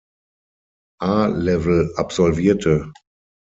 A-Level 1.01 1.93
absolvierte. 1.95 2.91